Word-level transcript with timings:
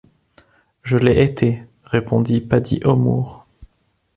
Je 0.81 0.97
l’ai 0.97 1.23
été, 1.23 1.61
répondit 1.83 2.41
Paddy 2.41 2.79
O’Moore. 2.85 3.45